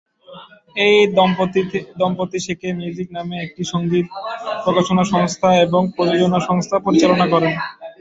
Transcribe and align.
এই 0.77 0.97
দম্পতি 1.99 2.39
সেকে 2.45 2.67
মিউজিক 2.77 3.07
নামে 3.17 3.35
একটি 3.39 3.63
সঙ্গীত 3.71 4.07
প্রকাশনা 4.63 5.03
সংস্থা 5.13 5.49
এবং 5.65 5.81
প্রযোজনা 5.95 6.39
সংস্থা 6.49 6.75
পরিচালনা 6.85 7.25
করেন। 7.33 7.53